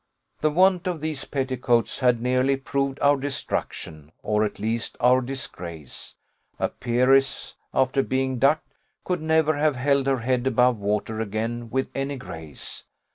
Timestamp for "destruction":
3.17-4.11